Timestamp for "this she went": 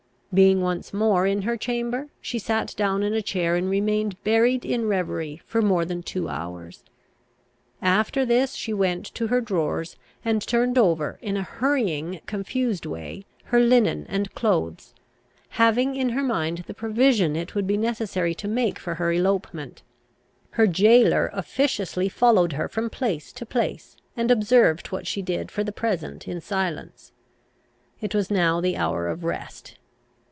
8.25-9.03